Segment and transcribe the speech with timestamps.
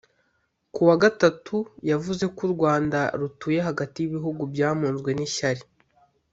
[0.73, 1.57] ku wa Gatatu
[1.91, 5.63] yavuze ko u Rwanda rutuye hagati y’ibihugu byamunzwe n’ishyari